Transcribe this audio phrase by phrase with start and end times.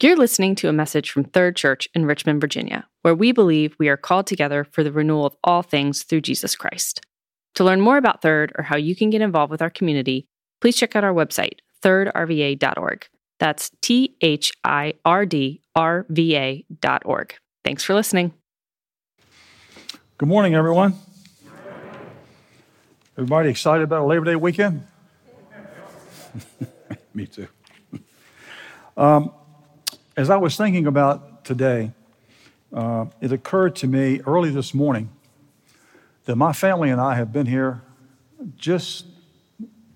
[0.00, 3.88] You're listening to a message from Third Church in Richmond, Virginia, where we believe we
[3.88, 7.00] are called together for the renewal of all things through Jesus Christ.
[7.56, 10.28] To learn more about Third or how you can get involved with our community,
[10.60, 13.08] please check out our website, thirdrva.org.
[13.40, 17.34] That's T H I R D R V A dot org.
[17.64, 18.32] Thanks for listening.
[20.16, 20.94] Good morning, everyone.
[23.16, 24.86] Everybody excited about a Labor Day weekend?
[27.14, 27.48] Me too.
[28.96, 29.32] Um,
[30.18, 31.92] as I was thinking about today,
[32.72, 35.10] uh, it occurred to me early this morning
[36.24, 37.82] that my family and I have been here
[38.56, 39.06] just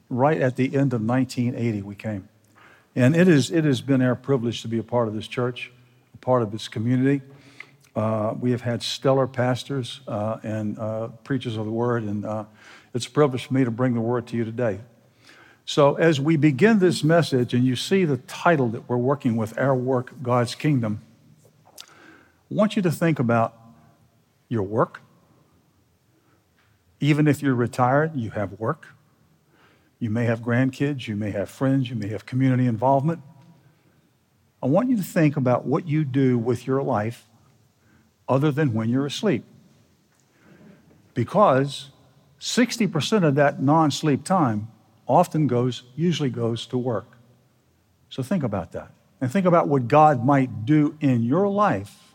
[0.09, 1.83] right at the end of 1980.
[1.83, 2.29] We came.
[2.95, 5.73] And it, is, it has been our privilege to be a part of this church,
[6.15, 7.21] a part of this community.
[7.97, 12.45] Uh, we have had stellar pastors uh, and uh, preachers of the word, and uh,
[12.95, 14.79] it's a privilege for me to bring the word to you today.
[15.65, 19.57] So, as we begin this message, and you see the title that we're working with,
[19.59, 21.03] Our Work, God's Kingdom,
[21.79, 21.85] I
[22.51, 23.55] want you to think about
[24.49, 25.01] your work.
[26.99, 28.89] Even if you're retired, you have work.
[30.01, 33.21] You may have grandkids, you may have friends, you may have community involvement.
[34.61, 37.29] I want you to think about what you do with your life
[38.29, 39.45] other than when you're asleep.
[41.15, 41.91] Because
[42.41, 44.72] 60% of that non sleep time
[45.13, 47.19] often goes, usually goes to work.
[48.09, 48.91] So think about that.
[49.21, 52.15] And think about what God might do in your life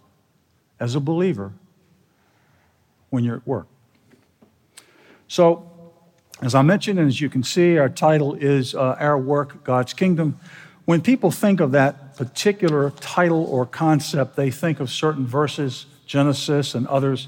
[0.80, 1.54] as a believer
[3.10, 3.68] when you're at work.
[5.28, 5.72] So,
[6.42, 9.94] as I mentioned, and as you can see, our title is uh, Our Work, God's
[9.94, 10.40] Kingdom.
[10.86, 16.76] When people think of that particular title or concept, they think of certain verses, Genesis
[16.76, 17.28] and others,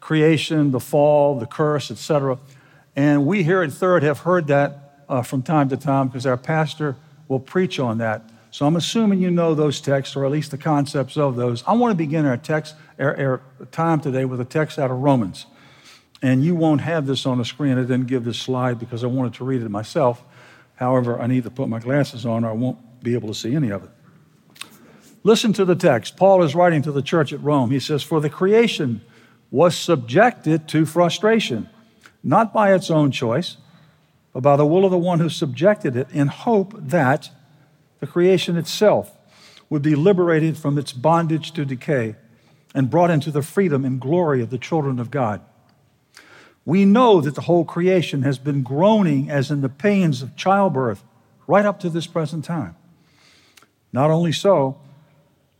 [0.00, 2.38] creation, the fall, the curse, etc.
[2.94, 6.36] And we here at Third have heard that uh, from time to time because our
[6.36, 6.96] pastor
[7.28, 8.22] will preach on that.
[8.50, 11.62] So I'm assuming you know those texts, or at least the concepts of those.
[11.66, 14.98] I want to begin our text, our, our time today with a text out of
[14.98, 15.46] Romans.
[16.22, 17.78] And you won't have this on the screen.
[17.78, 20.24] I didn't give this slide because I wanted to read it myself.
[20.76, 23.54] However, I need to put my glasses on or I won't be able to see
[23.54, 23.90] any of it.
[25.22, 26.16] Listen to the text.
[26.16, 27.70] Paul is writing to the church at Rome.
[27.70, 29.02] He says, For the creation
[29.50, 31.68] was subjected to frustration,
[32.22, 33.56] not by its own choice
[34.38, 37.28] but by the will of the one who subjected it, in hope that
[37.98, 39.18] the creation itself
[39.68, 42.14] would be liberated from its bondage to decay
[42.72, 45.40] and brought into the freedom and glory of the children of God.
[46.64, 51.02] We know that the whole creation has been groaning as in the pains of childbirth
[51.48, 52.76] right up to this present time.
[53.92, 54.78] Not only so,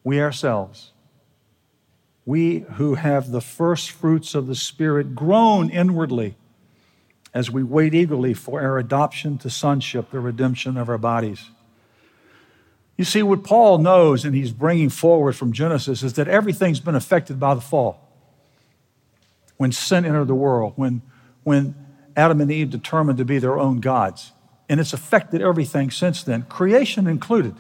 [0.05, 0.93] we ourselves,
[2.25, 6.37] we who have the first fruits of the Spirit, groan inwardly
[7.35, 11.51] as we wait eagerly for our adoption to sonship, the redemption of our bodies.
[12.97, 16.97] You see, what Paul knows and he's bringing forward from Genesis is that everything's been
[16.97, 18.05] affected by the fall.
[19.57, 21.03] When sin entered the world, when,
[21.45, 21.75] when
[22.17, 24.33] Adam and Eve determined to be their own gods,
[24.69, 27.55] and it's affected everything since then, creation included.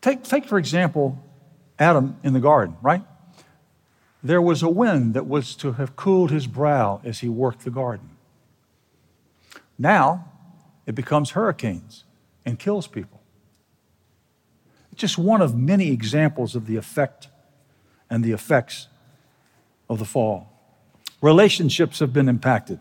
[0.00, 1.22] Take, take for example,
[1.78, 3.02] Adam in the garden, right?
[4.22, 7.70] There was a wind that was to have cooled his brow as he worked the
[7.70, 8.15] garden.
[9.78, 10.32] Now
[10.86, 12.04] it becomes hurricanes
[12.44, 13.20] and kills people.
[14.92, 17.28] It's just one of many examples of the effect
[18.08, 18.88] and the effects
[19.88, 20.52] of the fall.
[21.20, 22.78] Relationships have been impacted,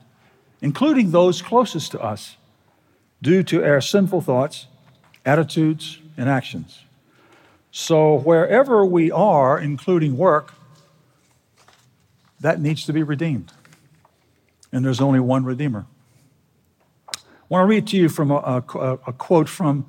[0.61, 2.37] including those closest to us,
[3.21, 4.67] due to our sinful thoughts,
[5.25, 6.83] attitudes, and actions.
[7.71, 10.53] So, wherever we are, including work,
[12.39, 13.51] that needs to be redeemed.
[14.71, 15.85] And there's only one Redeemer.
[17.45, 19.85] I want to read to you from a, a, a quote from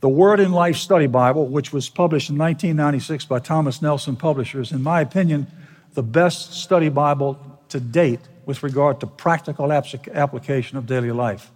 [0.00, 4.72] the Word in Life Study Bible, which was published in 1996 by Thomas Nelson Publishers.
[4.72, 5.46] In my opinion,
[5.94, 11.50] the best study Bible to date with regard to practical application of daily life.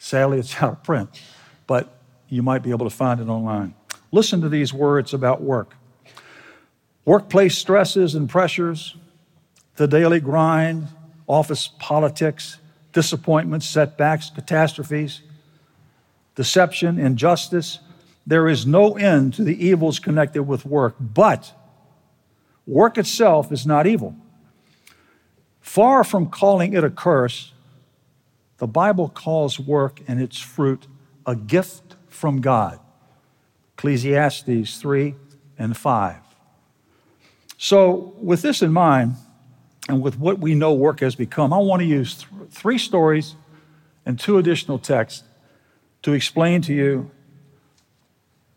[0.00, 1.22] Sadly, it's out of print,
[1.68, 1.96] but
[2.28, 3.74] you might be able to find it online.
[4.10, 5.76] Listen to these words about work
[7.04, 8.96] workplace stresses and pressures,
[9.76, 10.88] the daily grind,
[11.28, 12.58] office politics,
[12.92, 15.22] disappointments, setbacks, catastrophes,
[16.34, 17.78] deception, injustice.
[18.26, 21.52] There is no end to the evils connected with work, but
[22.66, 24.14] work itself is not evil.
[25.60, 27.52] Far from calling it a curse,
[28.58, 30.86] the Bible calls work and its fruit
[31.26, 32.78] a gift from God.
[33.76, 35.14] Ecclesiastes 3
[35.58, 36.16] and 5.
[37.58, 39.16] So, with this in mind,
[39.88, 43.34] and with what we know work has become, I want to use th- three stories
[44.06, 45.24] and two additional texts
[46.02, 47.10] to explain to you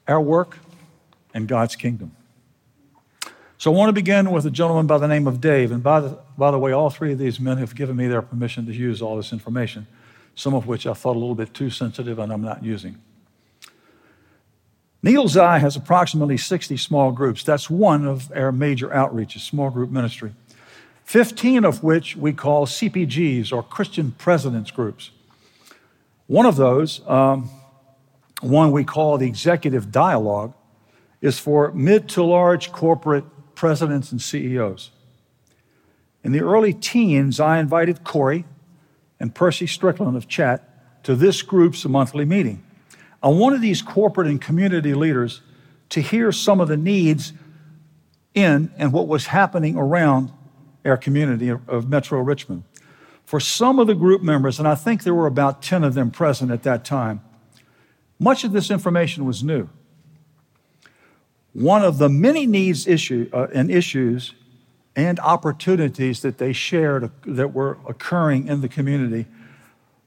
[0.08, 0.58] our work
[1.34, 2.16] and God's kingdom.
[3.58, 5.72] So I want to begin with a gentleman by the name of Dave.
[5.72, 8.22] And by the, by the way, all three of these men have given me their
[8.22, 9.88] permission to use all this information,
[10.36, 13.02] some of which I thought a little bit too sensitive and I'm not using.
[15.02, 17.44] Needles Eye has approximately 60 small groups.
[17.44, 20.34] That's one of our major outreaches, small group ministry.
[21.06, 25.12] 15 of which we call CPGs or Christian Presidents Groups.
[26.26, 27.50] One of those, um,
[28.42, 30.54] one we call the Executive Dialogue,
[31.22, 33.24] is for mid to large corporate
[33.54, 34.90] presidents and CEOs.
[36.24, 38.46] In the early teens, I invited Corey
[39.20, 42.64] and Percy Strickland of Chat to this group's monthly meeting.
[43.22, 45.42] I wanted these corporate and community leaders
[45.90, 47.32] to hear some of the needs
[48.34, 50.32] in and what was happening around
[50.86, 52.64] our community of Metro Richmond.
[53.26, 56.12] For some of the group members, and I think there were about 10 of them
[56.12, 57.22] present at that time,
[58.20, 59.68] much of this information was new.
[61.54, 64.34] One of the many needs issue, uh, and issues
[64.96, 69.26] and opportunities that they shared that were occurring in the community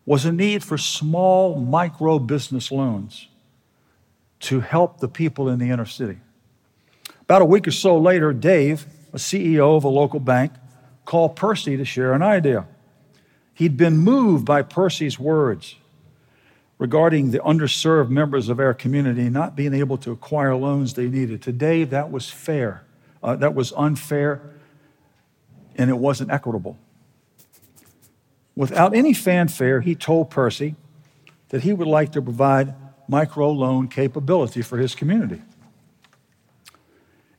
[0.06, 3.28] was a need for small micro business loans
[4.40, 6.18] to help the people in the inner city.
[7.22, 10.52] About a week or so later, Dave, a CEO of a local bank,
[11.08, 12.66] called Percy to share an idea.
[13.54, 15.74] He'd been moved by Percy's words
[16.76, 21.40] regarding the underserved members of our community not being able to acquire loans they needed.
[21.40, 22.84] Today, that was fair.
[23.22, 24.42] Uh, that was unfair,
[25.76, 26.76] and it wasn't equitable.
[28.54, 30.76] Without any fanfare, he told Percy
[31.48, 32.74] that he would like to provide
[33.08, 35.40] micro loan capability for his community.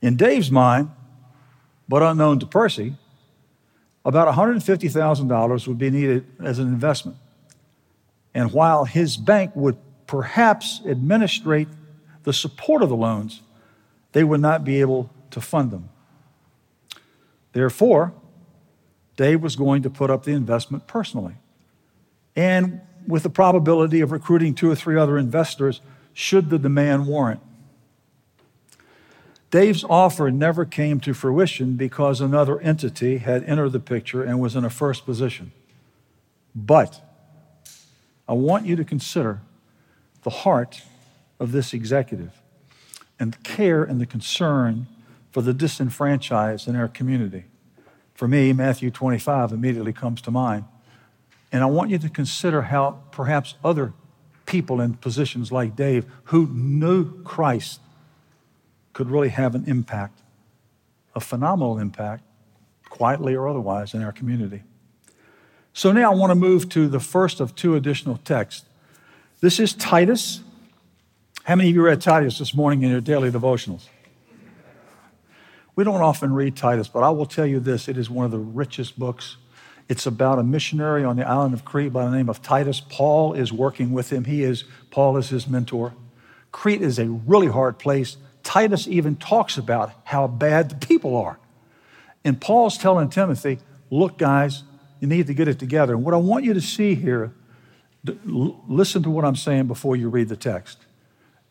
[0.02, 0.90] In Dave's mind,
[1.88, 2.96] but unknown to Percy,
[4.06, 7.18] about $150,000 would be needed as an investment.
[8.34, 11.68] And while his bank would perhaps administrate
[12.24, 13.42] the support of the loans,
[14.12, 15.90] they would not be able to fund them.
[17.54, 18.14] Therefore,
[19.18, 21.36] Dave was going to put up the investment personally.
[22.36, 25.82] And with the probability of recruiting two or three other investors
[26.14, 27.42] should the demand warrant.
[29.52, 34.56] Dave's offer never came to fruition because another entity had entered the picture and was
[34.56, 35.52] in a first position.
[36.54, 37.02] But
[38.28, 39.42] I want you to consider
[40.24, 40.84] the heart
[41.40, 42.32] of this executive
[43.20, 44.88] and the care and the concern
[45.32, 47.46] for the disenfranchised in our community.
[48.14, 50.66] For me, Matthew 25 immediately comes to mind.
[51.52, 53.94] And I want you to consider how perhaps other
[54.46, 57.80] people in positions like Dave who knew Christ
[59.00, 60.20] could really have an impact,
[61.16, 62.22] a phenomenal impact,
[62.90, 64.62] quietly or otherwise, in our community.
[65.72, 68.66] So now I want to move to the first of two additional texts.
[69.40, 70.42] This is Titus.
[71.46, 73.88] How many of you read Titus this morning in your daily devotionals?
[75.78, 78.32] We don't often read Titus, but I will tell you this it is one of
[78.32, 79.38] the richest books.
[79.88, 82.82] It's about a missionary on the island of Crete by the name of Titus.
[82.82, 84.26] Paul is working with him.
[84.26, 85.94] He is, Paul is his mentor.
[86.52, 88.18] Crete is a really hard place.
[88.50, 91.38] Titus even talks about how bad the people are.
[92.26, 93.60] And Paul's telling Timothy,
[93.92, 94.64] look, guys,
[95.00, 95.94] you need to get it together.
[95.94, 97.32] And what I want you to see here,
[98.26, 100.80] listen to what I'm saying before you read the text.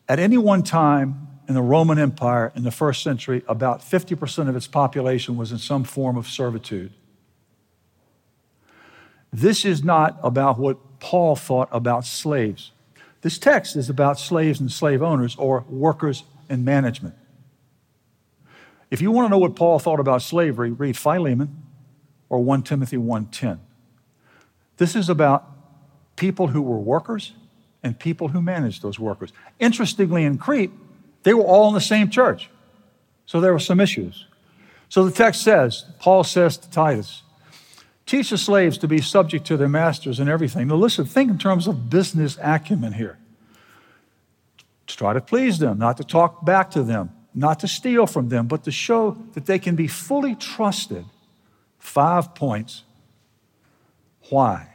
[0.09, 4.57] At any one time in the Roman Empire in the first century, about 50% of
[4.57, 6.91] its population was in some form of servitude.
[9.31, 12.73] This is not about what Paul thought about slaves.
[13.21, 17.15] This text is about slaves and slave owners or workers and management.
[18.91, 21.63] If you want to know what Paul thought about slavery, read Philemon
[22.27, 23.59] or 1 Timothy 1:10.
[24.77, 25.45] This is about
[26.15, 27.33] people who were workers
[27.83, 29.31] and people who managed those workers.
[29.59, 30.71] Interestingly, in Crete,
[31.23, 32.49] they were all in the same church.
[33.25, 34.25] So there were some issues.
[34.89, 37.21] So the text says, Paul says to Titus,
[38.05, 40.67] teach the slaves to be subject to their masters and everything.
[40.67, 43.19] Now listen, think in terms of business acumen here.
[44.89, 48.29] To try to please them, not to talk back to them, not to steal from
[48.29, 51.05] them, but to show that they can be fully trusted
[51.79, 52.83] Five points.
[54.29, 54.67] Why?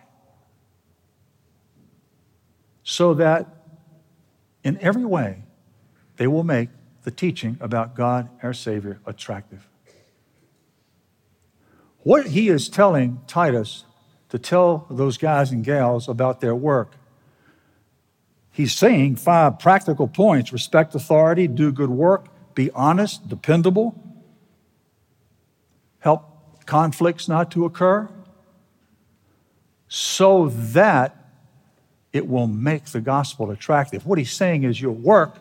[2.82, 3.46] So that
[4.64, 5.42] in every way
[6.16, 6.70] they will make
[7.02, 9.68] the teaching about God, our Savior, attractive.
[11.98, 13.84] What he is telling Titus
[14.30, 16.96] to tell those guys and gals about their work,
[18.54, 24.00] he's saying five practical points respect authority, do good work, be honest, dependable,
[25.98, 28.08] help conflicts not to occur,
[29.88, 31.16] so that
[32.12, 34.06] it will make the gospel attractive.
[34.06, 35.36] What he's saying is your work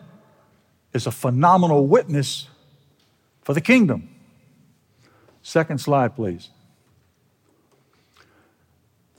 [0.92, 2.48] is a phenomenal witness
[3.42, 4.08] for the kingdom.
[5.40, 6.48] Second slide, please.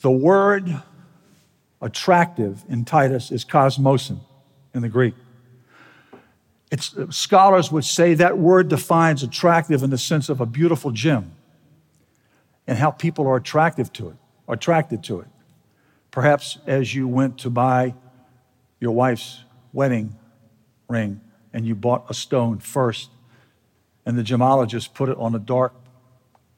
[0.01, 0.81] The word
[1.85, 4.19] attractive in Titus is cosmosin
[4.73, 5.13] in the Greek.
[6.71, 10.89] It's, uh, scholars would say that word defines attractive in the sense of a beautiful
[10.89, 11.31] gem
[12.65, 14.15] and how people are attractive to it,
[14.47, 15.27] attracted to it.
[16.09, 17.93] Perhaps as you went to buy
[18.79, 20.15] your wife's wedding
[20.89, 21.21] ring
[21.53, 23.11] and you bought a stone first,
[24.07, 25.73] and the gemologist put it on a dark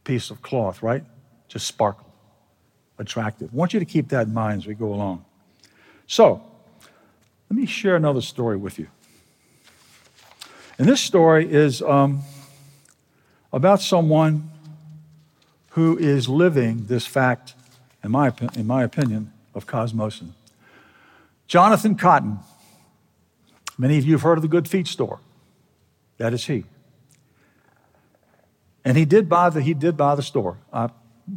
[0.05, 1.03] piece of cloth, right?
[1.49, 2.06] Just sparkle,
[2.99, 3.49] attractive.
[3.53, 5.25] I want you to keep that in mind as we go along.
[6.07, 6.41] So,
[7.49, 8.87] let me share another story with you.
[10.77, 12.21] And this story is um,
[13.51, 14.51] about someone
[15.71, 17.53] who is living this fact,
[18.03, 20.31] in my, in my opinion, of cosmosin.
[21.47, 22.39] Jonathan Cotton.
[23.77, 25.19] Many of you have heard of the Good Feet store.
[26.17, 26.65] That is he.
[28.83, 30.57] And he did buy the, he did buy the store.
[30.73, 30.89] I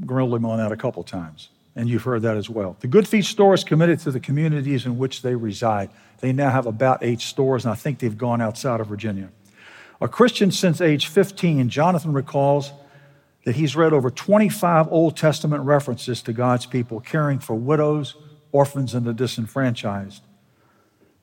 [0.06, 2.76] grilled him on that a couple times, and you've heard that as well.
[2.80, 5.90] The Good Feet store is committed to the communities in which they reside.
[6.20, 9.30] They now have about eight stores, and I think they've gone outside of Virginia.
[10.00, 12.72] A Christian since age 15, Jonathan recalls
[13.44, 18.16] that he's read over 25 Old Testament references to God's people caring for widows,
[18.52, 20.22] orphans, and the disenfranchised.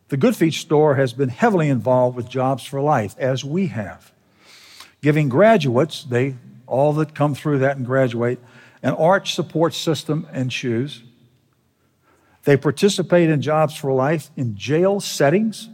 [0.09, 4.11] The Good Feet store has been heavily involved with Jobs for Life, as we have,
[5.01, 8.39] giving graduates, they all that come through that and graduate,
[8.83, 11.03] an arch support system and shoes.
[12.43, 15.69] They participate in Jobs for Life in jail settings.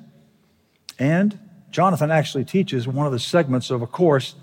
[0.97, 1.37] And
[1.69, 4.35] Jonathan actually teaches one of the segments of a course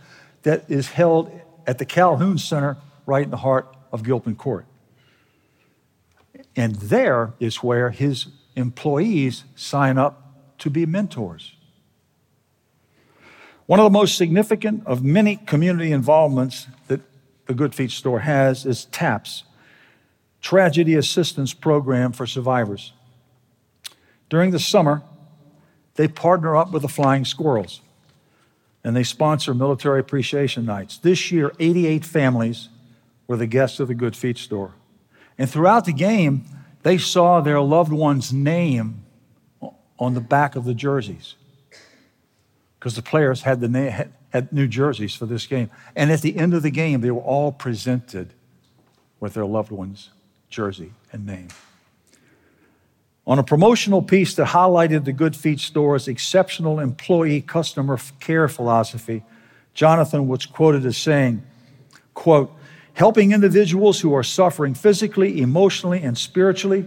[0.42, 1.30] that is held
[1.66, 2.76] at the Calhoun Center
[3.06, 4.66] right in the heart of Gilpin Court.
[6.56, 11.56] And there is where his employees sign up to be mentors.
[13.66, 17.00] One of the most significant of many community involvements that
[17.50, 19.42] the Good Feet store has is TAPS,
[20.40, 22.92] Tragedy Assistance Program for Survivors.
[24.28, 25.02] During the summer,
[25.96, 27.80] they partner up with the Flying Squirrels
[28.84, 30.98] and they sponsor military appreciation nights.
[30.98, 32.68] This year, 88 families
[33.26, 34.74] were the guests of the Good Feet store.
[35.36, 36.44] And throughout the game,
[36.84, 39.02] they saw their loved one's name
[39.98, 41.34] on the back of the jerseys
[42.78, 45.70] because the players had, the na- had new jerseys for this game.
[45.94, 48.32] And at the end of the game, they were all presented
[49.18, 50.10] with their loved one's
[50.48, 51.48] jersey and name.
[53.26, 59.22] On a promotional piece that highlighted the Good Feet store's exceptional employee customer care philosophy,
[59.74, 61.42] Jonathan was quoted as saying,
[62.14, 62.52] quote,
[62.94, 66.86] helping individuals who are suffering physically, emotionally, and spiritually,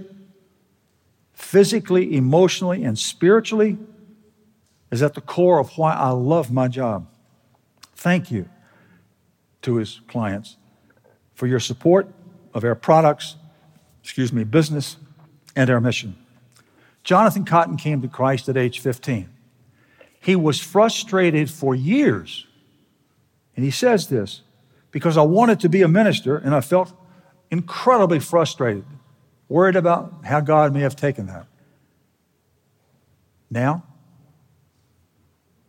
[1.34, 3.78] physically, emotionally, and spiritually,
[4.92, 7.08] is at the core of why I love my job.
[7.96, 8.50] Thank you
[9.62, 10.58] to his clients
[11.34, 12.14] for your support
[12.54, 13.36] of our products,
[14.02, 14.98] excuse me, business,
[15.56, 16.16] and our mission.
[17.04, 19.30] Jonathan Cotton came to Christ at age 15.
[20.20, 22.48] He was frustrated for years.
[23.56, 24.42] And he says this
[24.92, 26.94] because I wanted to be a minister and I felt
[27.52, 28.86] incredibly frustrated,
[29.50, 31.46] worried about how God may have taken that.
[33.50, 33.84] Now,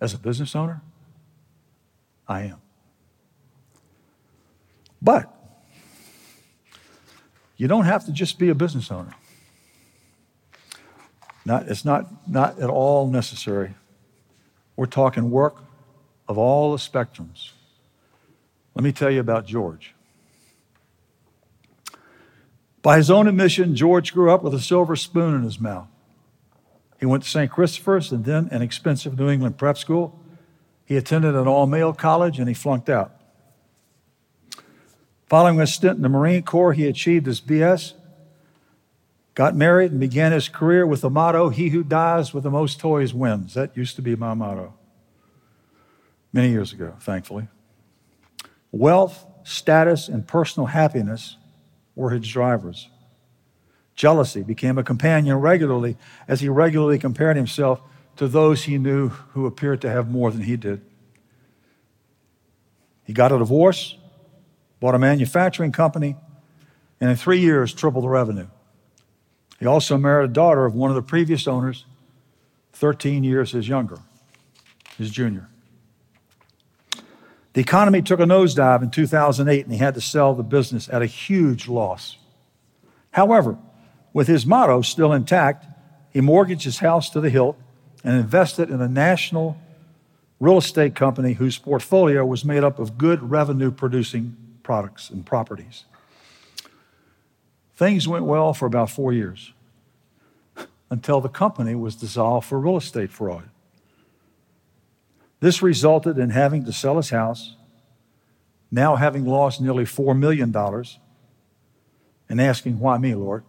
[0.01, 0.83] as a business owner,
[2.27, 2.61] I am.
[5.01, 5.31] But
[7.57, 9.15] you don't have to just be a business owner.
[11.45, 13.75] Not, it's not, not at all necessary.
[14.77, 15.57] We're talking work
[16.27, 17.51] of all the spectrums.
[18.75, 19.95] Let me tell you about George.
[22.83, 25.89] By his own admission, George grew up with a silver spoon in his mouth.
[26.99, 27.51] He went to St.
[27.51, 30.19] Christopher's and then an expensive New England prep school.
[30.85, 33.13] He attended an all male college and he flunked out.
[35.27, 37.95] Following a stint in the Marine Corps, he achieved his BS,
[39.35, 42.79] got married, and began his career with the motto He who dies with the most
[42.79, 43.55] toys wins.
[43.55, 44.75] That used to be my motto
[46.33, 47.49] many years ago, thankfully.
[48.71, 51.37] Wealth, status, and personal happiness
[51.95, 52.91] were his drivers.
[53.95, 57.81] Jealousy became a companion regularly as he regularly compared himself
[58.17, 60.81] to those he knew who appeared to have more than he did.
[63.05, 63.97] He got a divorce,
[64.81, 66.17] bought a manufacturing company,
[67.01, 68.47] and in three years tripled the revenue.
[69.59, 71.85] He also married a daughter of one of the previous owners,
[72.73, 73.99] 13 years his younger,
[74.97, 75.49] his junior.
[77.53, 81.03] The economy took a nosedive in 2008 and he had to sell the business at
[81.03, 82.19] a huge loss.
[83.13, 83.59] However,
[84.13, 85.65] with his motto still intact,
[86.11, 87.57] he mortgaged his house to the hilt
[88.05, 89.57] and invested in a national
[90.39, 95.85] real estate company whose portfolio was made up of good revenue producing products and properties.
[97.75, 99.53] Things went well for about four years
[100.91, 103.49] until the company was dissolved for real estate fraud.
[105.41, 107.57] This resulted in having to sell his house,
[108.71, 110.55] now having lost nearly $4 million,
[112.29, 113.45] and asking, Why me, Lord?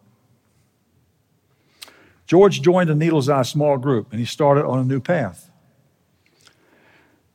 [2.27, 5.49] George joined the Needle's Eye small group and he started on a new path.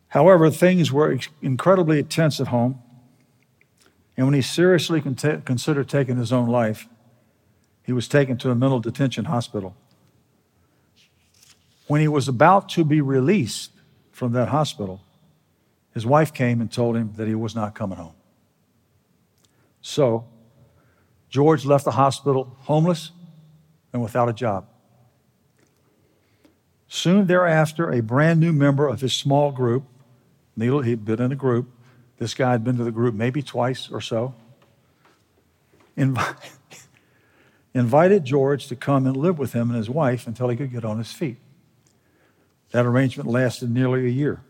[0.08, 2.82] However, things were incredibly tense at home,
[4.16, 6.88] and when he seriously considered taking his own life,
[7.84, 9.76] he was taken to a mental detention hospital.
[11.86, 13.70] When he was about to be released
[14.10, 15.00] from that hospital,
[15.94, 18.14] his wife came and told him that he was not coming home.
[19.80, 20.26] So,
[21.28, 23.12] George left the hospital homeless
[23.92, 24.66] and without a job.
[26.92, 29.84] Soon thereafter, a brand new member of his small group,
[30.56, 31.70] Needle, he'd been in a group,
[32.18, 34.34] this guy had been to the group maybe twice or so,
[37.74, 40.84] invited George to come and live with him and his wife until he could get
[40.84, 41.36] on his feet.
[42.72, 44.42] That arrangement lasted nearly a year.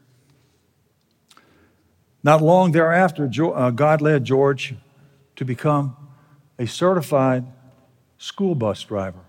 [2.23, 4.75] Not long thereafter, uh, God led George
[5.37, 5.94] to become
[6.59, 7.44] a certified
[8.16, 9.26] school bus driver.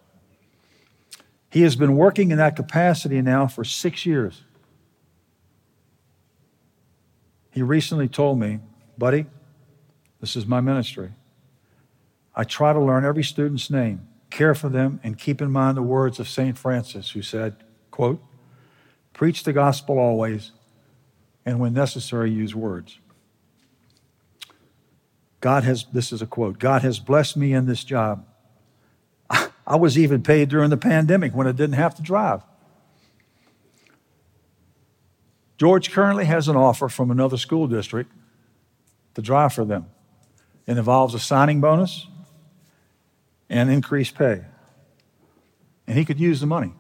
[1.51, 4.43] He has been working in that capacity now for six years.
[7.51, 8.60] He recently told me,
[8.98, 9.25] buddy,
[10.22, 11.12] this is my ministry.
[12.34, 15.81] I try to learn every student's name, care for them, and keep in mind the
[15.81, 16.58] words of St.
[16.58, 17.58] Francis, who said,
[17.91, 18.24] quote,
[19.12, 20.51] Preach the gospel always,
[21.46, 22.98] and when necessary, use words.
[25.41, 28.25] God has, this is a quote, God has blessed me in this job.
[29.65, 32.41] I was even paid during the pandemic when I didn't have to drive.
[35.57, 38.11] George currently has an offer from another school district
[39.13, 39.85] to drive for them.
[40.65, 42.07] It involves a signing bonus
[43.50, 44.45] and increased pay.
[45.85, 46.74] And he could use the money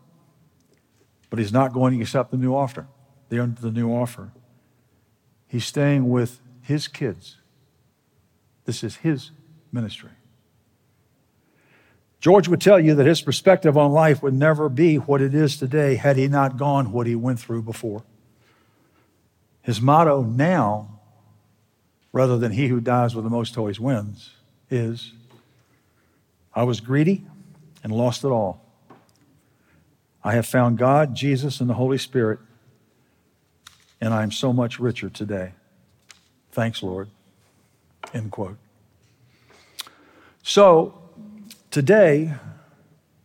[1.31, 2.87] but he's not going to accept the new offer.
[3.29, 4.33] The, the new offer.
[5.47, 7.37] He's staying with his kids.
[8.65, 9.31] This is his
[9.71, 10.11] ministry.
[12.21, 15.57] George would tell you that his perspective on life would never be what it is
[15.57, 18.03] today had he not gone what he went through before.
[19.63, 20.99] His motto now,
[22.13, 24.35] rather than he who dies with the most toys wins,
[24.69, 25.13] is
[26.53, 27.25] I was greedy
[27.83, 28.63] and lost it all.
[30.23, 32.37] I have found God, Jesus, and the Holy Spirit,
[33.99, 35.53] and I am so much richer today.
[36.51, 37.09] Thanks, Lord.
[38.13, 38.57] End quote.
[40.43, 41.00] So,
[41.71, 42.33] today,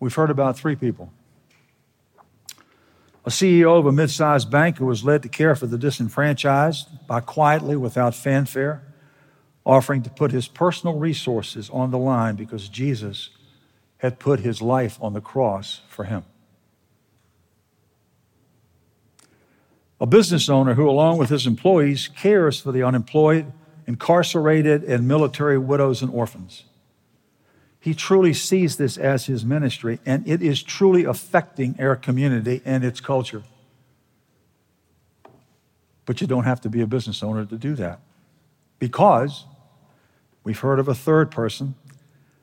[0.00, 1.12] we've heard about three people
[3.24, 7.06] a CEO of a mid sized bank who was led to care for the disenfranchised
[7.08, 8.82] by quietly, without fanfare,
[9.64, 13.30] offering to put his personal resources on the line because Jesus
[13.98, 16.24] had put his life on the cross for him.
[20.00, 23.52] a business owner who, along with his employees, cares for the unemployed,
[23.86, 26.64] incarcerated, and military widows and orphans.
[27.86, 32.82] He truly sees this as his ministry, and it is truly affecting our community and
[32.82, 33.44] its culture.
[36.04, 38.00] But you don't have to be a business owner to do that.
[38.80, 39.44] Because
[40.42, 41.76] we've heard of a third person,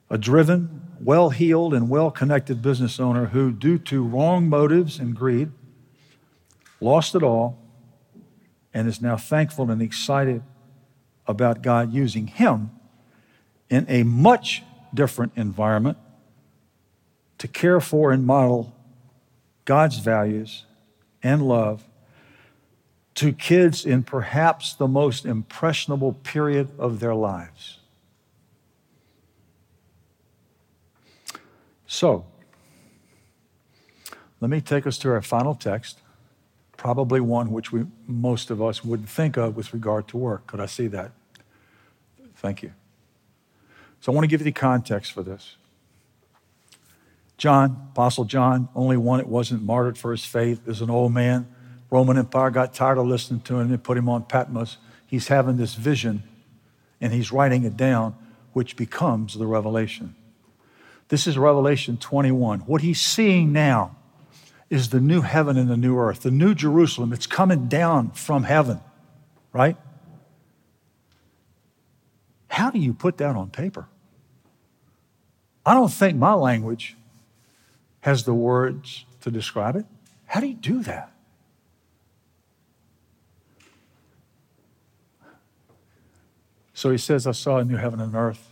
[0.10, 5.14] a driven, well heeled, and well connected business owner who, due to wrong motives and
[5.14, 5.52] greed,
[6.80, 7.60] lost it all,
[8.74, 10.42] and is now thankful and excited
[11.28, 12.72] about God using him
[13.70, 15.98] in a much different environment
[17.38, 18.74] to care for and model
[19.66, 20.66] God's values
[21.22, 21.84] and love
[23.16, 27.80] to kids in perhaps the most impressionable period of their lives.
[31.86, 32.26] So,
[34.42, 36.00] let me take us to our final text
[36.84, 40.46] probably one which we, most of us wouldn't think of with regard to work.
[40.48, 41.12] Could I see that?
[42.36, 42.74] Thank you.
[44.04, 45.56] So I want to give you the context for this.
[47.38, 51.48] John, Apostle John, only one that wasn't martyred for his faith, is an old man.
[51.90, 54.76] Roman Empire got tired of listening to him and put him on Patmos.
[55.08, 56.24] He's having this vision
[57.00, 58.14] and he's writing it down,
[58.52, 60.16] which becomes the revelation.
[61.08, 62.60] This is Revelation 21.
[62.62, 63.96] What he's seeing now
[64.70, 67.14] is the new heaven and the new earth, the new Jerusalem.
[67.14, 68.82] It's coming down from heaven,
[69.54, 69.78] right?
[72.50, 73.88] How do you put that on paper?
[75.66, 76.98] I don't think my language
[78.02, 79.86] has the words to describe it.
[80.26, 81.12] How do you do that?
[86.74, 88.50] So he says, I saw a new heaven and earth.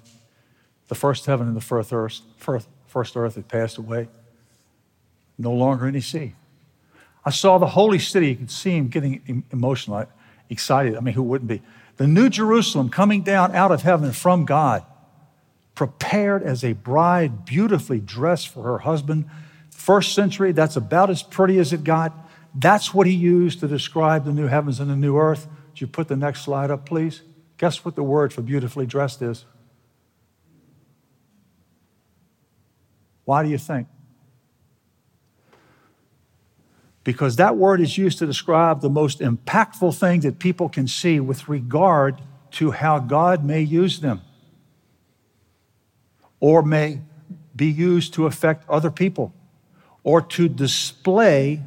[0.88, 4.08] The first heaven and the first earth, first, first earth had passed away.
[5.38, 6.36] No longer any sea.
[7.26, 8.30] I saw the holy city.
[8.30, 10.06] You could see him getting emotional,
[10.50, 10.95] excited.
[10.95, 11.62] I mean, who wouldn't be?
[11.97, 14.86] The new Jerusalem coming down out of heaven from God
[15.76, 19.26] prepared as a bride, beautifully dressed for her husband.
[19.70, 22.14] First century, that's about as pretty as it got.
[22.54, 25.48] That's what he used to describe the new heavens and the new earth.
[25.70, 27.22] Would you put the next slide up, please?
[27.58, 29.46] Guess what the word for beautifully dressed is?
[33.24, 33.88] Why do you think?
[37.04, 41.20] because that word is used to describe the most impactful thing that people can see
[41.20, 44.22] with regard to how God may use them
[46.41, 46.99] or may
[47.56, 49.34] be used to affect other people
[50.04, 51.62] or to display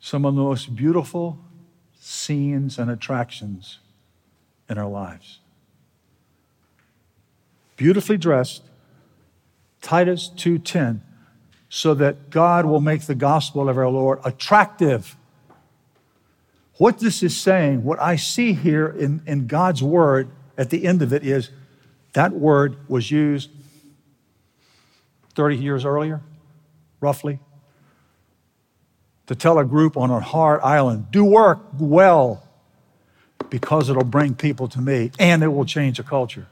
[0.00, 1.38] some of the most beautiful
[2.00, 3.78] scenes and attractions
[4.68, 5.38] in our lives.
[7.76, 8.62] Beautifully dressed,
[9.80, 11.02] Titus 2:10
[11.68, 15.16] so that God will make the gospel of our Lord attractive.
[16.78, 21.02] What this is saying, what I see here in, in God's word at the end
[21.02, 21.50] of it is
[22.14, 23.50] that word was used
[25.34, 26.22] 30 years earlier,
[27.00, 27.40] roughly,
[29.26, 32.46] to tell a group on a hard island, do work well
[33.50, 36.46] because it'll bring people to me and it will change the culture.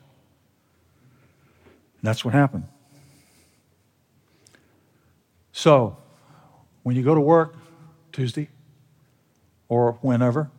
[2.00, 2.64] And that's what happened.
[5.52, 5.96] So,
[6.82, 7.54] when you go to work
[8.10, 8.48] Tuesday
[9.68, 10.50] or whenever,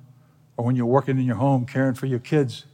[0.55, 2.65] or when you're working in your home caring for your kids,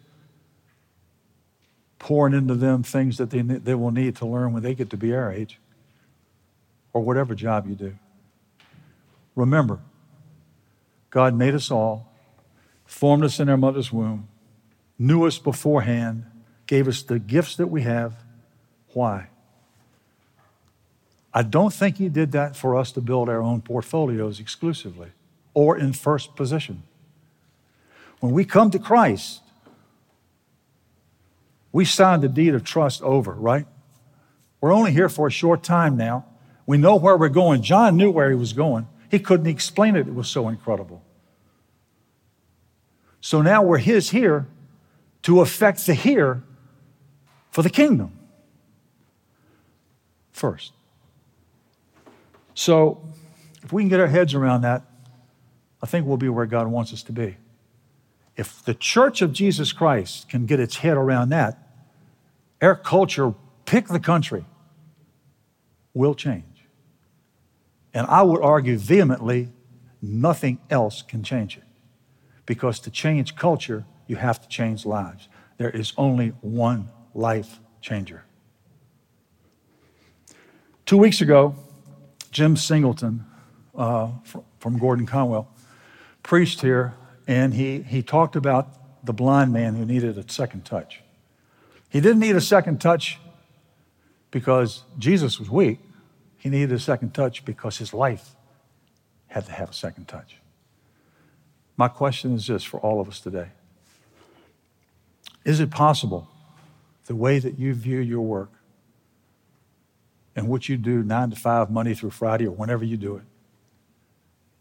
[2.00, 4.98] pouring into them things that they, they will need to learn when they get to
[4.98, 5.60] be our age,
[6.94, 7.96] or whatever job you do.
[9.36, 9.80] Remember,
[11.10, 12.12] God made us all,
[12.86, 14.28] formed us in our mother's womb,
[14.98, 16.26] knew us beforehand,
[16.66, 18.24] gave us the gifts that we have.
[18.94, 19.28] Why?
[21.34, 25.10] I don't think he did that for us to build our own portfolios exclusively
[25.54, 26.84] or in first position.
[28.20, 29.42] When we come to Christ,
[31.72, 33.68] we signed the deed of trust over, right?
[34.62, 36.26] We're only here for a short time now.
[36.66, 37.62] We know where we're going.
[37.62, 38.88] John knew where he was going.
[39.10, 41.04] He couldn't explain it, it was so incredible.
[43.22, 44.48] So now we're his here
[45.24, 46.44] to affect the here
[47.52, 48.18] for the kingdom
[50.32, 50.74] first.
[52.54, 53.02] So,
[53.64, 54.84] if we can get our heads around that,
[55.82, 57.38] I think we'll be where God wants us to be.
[58.40, 61.58] If the church of Jesus Christ can get its head around that,
[62.62, 63.34] our culture,
[63.66, 64.46] pick the country,
[65.94, 66.46] will change.
[67.94, 69.50] And I would argue vehemently,
[70.02, 71.66] nothing else can change it.
[72.46, 75.28] Because to change culture, you have to change lives.
[75.58, 78.24] There is only one life changer.
[80.86, 81.56] Two weeks ago,
[82.32, 83.26] Jim Singleton
[83.76, 84.12] uh,
[84.60, 85.54] from Gordon Conwell
[86.24, 86.94] preached here,
[87.30, 91.02] and he, he talked about the blind man who needed a second touch.
[91.88, 93.20] He didn't need a second touch
[94.32, 95.78] because Jesus was weak.
[96.40, 98.32] He needed a second touch because his life
[99.28, 100.38] had to have a second touch.
[101.78, 103.50] My question is this for all of us today
[105.46, 106.28] Is it possible
[107.06, 108.54] the way that you view your work
[110.36, 113.24] and what you do nine to five, Monday through Friday, or whenever you do it,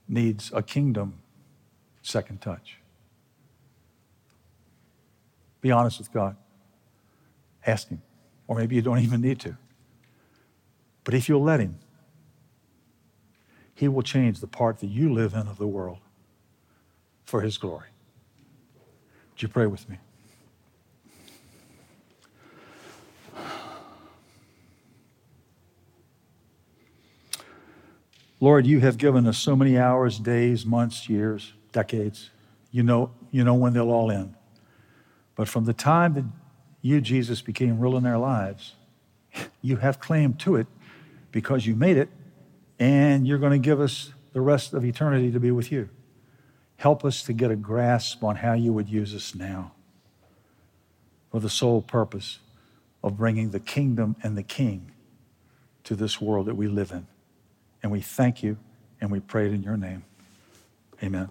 [0.06, 1.22] needs a kingdom
[2.08, 2.78] second touch.
[5.60, 6.36] Be honest with God.
[7.66, 8.02] Ask Him.
[8.46, 9.56] Or maybe you don't even need to.
[11.04, 11.78] But if you'll let Him,
[13.74, 15.98] He will change the part that you live in of the world
[17.24, 17.88] for His glory.
[19.32, 19.98] Would you pray with me?
[28.40, 32.30] Lord, you have given us so many hours, days, months, years, decades.
[32.72, 34.34] You know, you know when they'll all end.
[35.36, 36.24] But from the time that
[36.82, 38.74] you, Jesus, became real in our lives,
[39.62, 40.66] you have claim to it
[41.30, 42.08] because you made it,
[42.80, 45.88] and you're going to give us the rest of eternity to be with you.
[46.76, 49.72] Help us to get a grasp on how you would use us now
[51.30, 52.38] for the sole purpose
[53.02, 54.92] of bringing the kingdom and the king
[55.84, 57.06] to this world that we live in.
[57.82, 58.58] And we thank you
[59.00, 60.04] and we pray it in your name.
[61.02, 61.28] Amen.